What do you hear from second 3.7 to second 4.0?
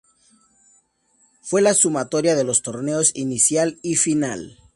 y